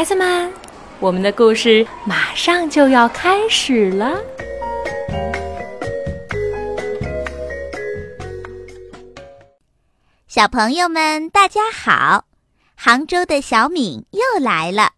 [0.00, 0.50] 孩子们，
[0.98, 4.18] 我们的故事马上就要开始了。
[10.26, 12.24] 小朋友们，大家好！
[12.74, 14.92] 杭州的小敏又来了。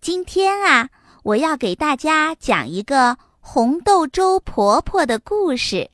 [0.00, 0.88] 今天啊，
[1.24, 5.90] 我要给大家讲一个红豆粥婆婆的故事。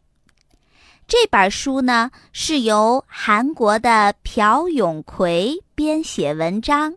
[1.08, 6.94] 这本书呢，是由韩国的朴永奎编写文章，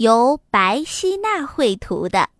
[0.00, 2.30] 由白希娜绘图的。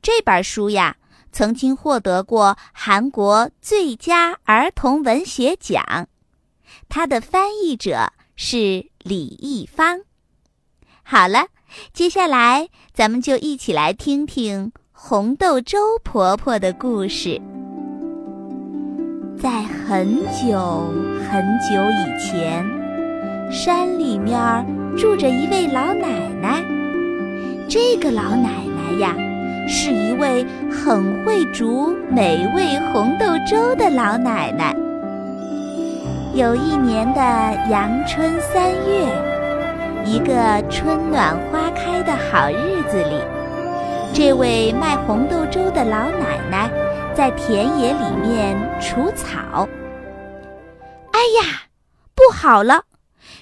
[0.00, 0.96] 这本书呀，
[1.30, 6.08] 曾经获得过韩国最佳儿童文学奖。
[6.88, 10.00] 它的翻译者是李易芳。
[11.02, 11.48] 好了，
[11.92, 17.38] 接下来咱们就一起来听听红豆粥婆婆的故事。
[19.38, 20.58] 在很久
[21.30, 22.64] 很久以前，
[23.52, 26.77] 山里面住着一位老奶奶。
[27.68, 29.14] 这个老奶奶呀，
[29.68, 34.74] 是一位很会煮美味红豆粥的老奶奶。
[36.32, 37.20] 有一年的
[37.70, 39.06] 阳春三月，
[40.06, 43.20] 一个春暖花开的好日子里，
[44.14, 46.70] 这位卖红豆粥的老奶奶。
[47.14, 49.68] 在田野里面除草。
[51.10, 51.66] 哎呀，
[52.14, 52.84] 不好了！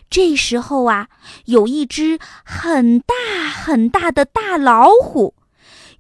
[0.09, 1.09] 这时候啊，
[1.47, 3.15] 有一只很大
[3.49, 5.35] 很大的大老虎，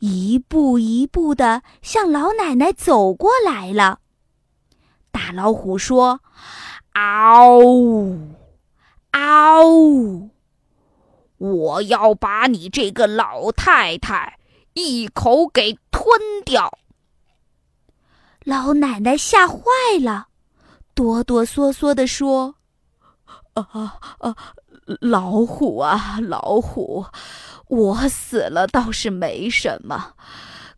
[0.01, 4.01] 一步一步的向老奶奶走过来了。
[5.11, 6.21] 大老虎说
[6.95, 8.35] ：“嗷呜，
[9.13, 10.31] 嗷呜！
[11.39, 14.39] 我要把你这个老太太
[14.75, 16.79] 一口给吞掉！”
[18.45, 19.63] 老奶奶吓坏
[20.01, 20.29] 了，
[20.95, 22.56] 哆哆嗦嗦地说
[23.57, 24.37] ：“啊啊，
[25.01, 27.07] 老虎啊，老虎，
[27.69, 30.15] 我死了倒是没什么，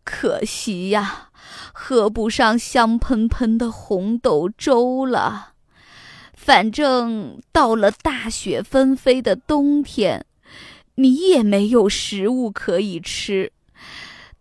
[0.03, 1.29] 可惜呀，
[1.73, 5.53] 喝不上香喷喷的红豆粥了。
[6.33, 10.25] 反正到了大雪纷飞的冬天，
[10.95, 13.51] 你也没有食物可以吃。”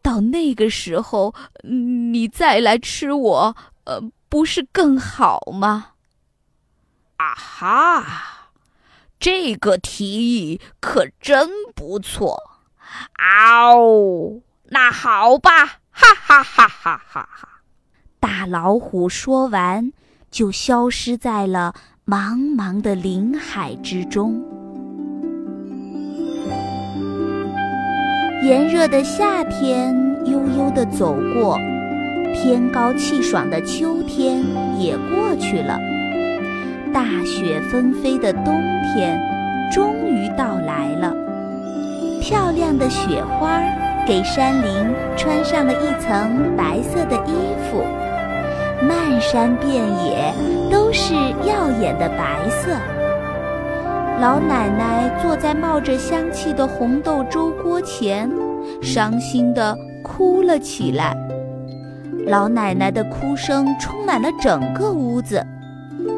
[0.01, 1.35] 到那个时候，
[1.65, 5.89] 你再来吃我，呃，不是更好吗？
[7.17, 8.28] 啊哈，
[9.21, 12.39] 这个提议可真不错！
[13.15, 17.49] 嗷，那好吧，哈哈哈哈哈哈！
[18.21, 19.93] 大老虎说完，
[20.31, 21.75] 就消失在了
[22.07, 24.45] 茫茫的林海之中。
[28.43, 31.59] 炎热的夏天悠悠地走过，
[32.35, 34.45] 天高气爽的秋天
[34.79, 35.77] 也过去了，
[36.93, 38.55] 大雪纷飞的冬
[38.85, 39.19] 天
[39.73, 41.15] 终于到来了。
[42.21, 43.61] 漂亮的雪花
[44.07, 47.33] 给山林穿上了一层白色的衣
[47.71, 47.83] 服，
[48.87, 50.33] 漫山遍野
[50.71, 51.15] 都是
[51.47, 52.73] 耀眼的白色。
[54.21, 58.29] 老奶奶坐在冒着香气的红豆粥锅前，
[58.83, 61.17] 伤心地哭了起来。
[62.27, 65.41] 老奶奶的哭声充满了整个屋子。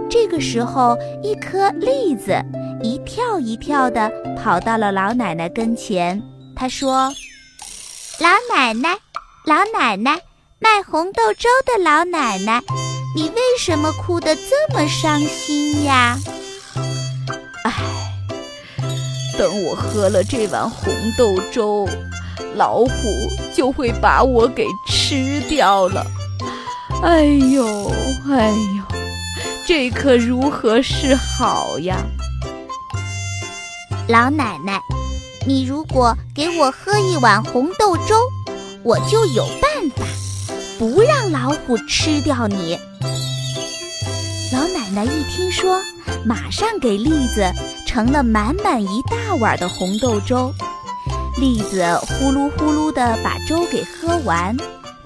[0.09, 2.37] 这个时候，一颗栗子
[2.83, 6.21] 一跳一跳地跑到了老奶奶跟前。
[6.57, 7.13] 他说
[8.21, 8.99] ：“老奶奶，
[9.47, 10.21] 老奶奶，
[10.59, 12.61] 卖红豆粥的老奶奶，
[13.17, 16.19] 你为什么哭得这么伤心呀？”
[19.39, 21.89] 等我喝了这碗红豆粥，
[22.57, 22.91] 老虎
[23.55, 26.05] 就会把我给吃掉了。
[27.03, 27.91] 哎呦，
[28.31, 28.80] 哎呦，
[29.73, 31.99] 这可如何是好呀？
[34.09, 34.81] 老奶奶，
[35.47, 38.17] 你如果给我喝一碗红豆粥，
[38.83, 40.05] 我就有办法
[40.77, 42.77] 不让老虎吃掉你。
[44.53, 45.81] 老奶奶一听说，
[46.25, 47.49] 马上给栗子。
[47.87, 50.53] 盛了满满一大碗的红豆粥，
[51.41, 54.57] 栗子呼噜呼噜地把粥给喝完，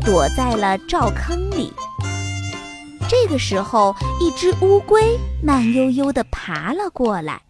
[0.07, 1.71] 躲在了灶坑里。
[3.17, 7.41] 这个时候，一只乌龟慢悠悠地爬了过来。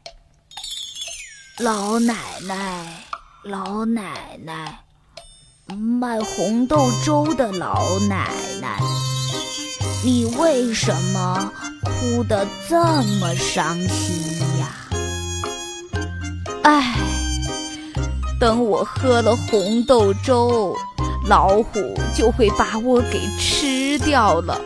[1.59, 2.15] 老奶
[2.47, 3.03] 奶，
[3.43, 4.81] 老奶奶，
[5.75, 8.31] 卖红豆粥的老奶
[8.61, 8.79] 奶，
[10.05, 11.51] 你为什么
[11.83, 12.77] 哭得这
[13.19, 14.69] 么伤心呀？
[16.63, 16.95] 唉，
[18.39, 20.77] 等我喝了红豆粥，
[21.27, 24.61] 老虎就会把我给吃掉了。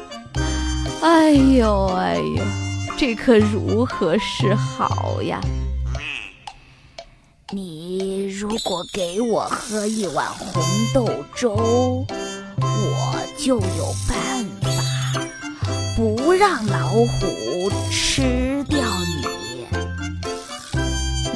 [1.00, 2.44] 哎呦哎呦，
[2.96, 5.40] 这可如何是好呀？
[7.50, 10.62] 你如果给我喝一碗红
[10.92, 12.04] 豆粥，
[12.60, 14.68] 我就有办法
[15.96, 19.26] 不让老虎吃掉你。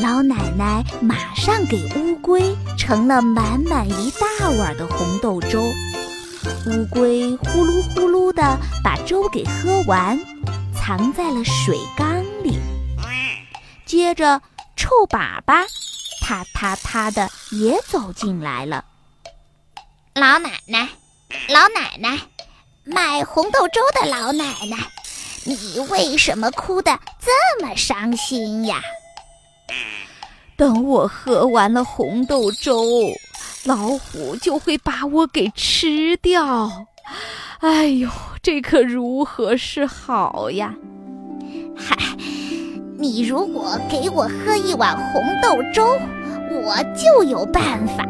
[0.02, 5.62] 老奶奶马上给乌龟盛了满满一大碗的红豆粥，
[6.64, 10.16] 乌龟呼噜呼噜地把粥给喝完，
[10.72, 12.56] 藏在了水缸里。
[13.84, 14.40] 接着，
[14.76, 15.66] 臭粑粑。
[16.20, 18.84] 啪啪啪的也走进来了。
[20.14, 20.88] 老奶奶，
[21.48, 22.20] 老奶奶，
[22.84, 24.76] 卖红豆粥的老奶奶，
[25.44, 28.80] 你为什么哭得这么伤心呀？
[30.56, 32.84] 等我喝完了红豆粥，
[33.64, 36.86] 老虎就会把我给吃掉。
[37.60, 38.08] 哎呦，
[38.42, 40.74] 这可如何是好呀？
[41.76, 41.96] 嗨。
[42.98, 45.84] 你如果给我喝一碗红豆粥，
[46.52, 48.06] 我就有办法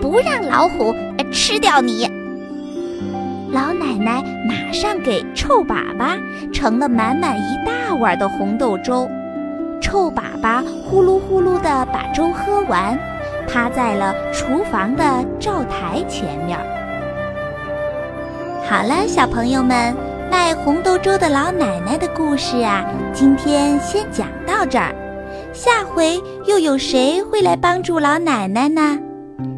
[0.00, 0.94] 不让老虎
[1.30, 2.10] 吃掉你。
[3.50, 6.18] 老奶奶马上给臭粑粑
[6.50, 9.06] 盛了满满一大碗的红豆粥，
[9.82, 12.98] 臭粑粑呼噜呼噜地把粥喝完，
[13.52, 15.04] 趴在了厨房的
[15.38, 16.58] 灶台前面。
[18.64, 19.94] 好了，小朋友们。
[20.30, 22.82] 卖红豆粥的老奶奶的故事啊，
[23.12, 24.94] 今天先讲到这儿，
[25.52, 28.98] 下回又有谁会来帮助老奶奶呢？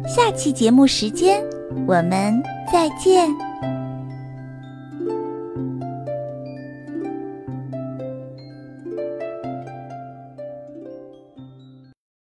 [0.05, 1.41] 下期节目时间，
[1.87, 3.44] 我们再见。